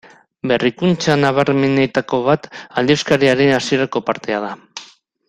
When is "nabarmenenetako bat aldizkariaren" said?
1.19-3.55